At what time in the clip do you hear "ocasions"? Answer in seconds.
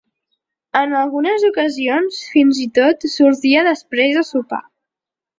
1.49-2.17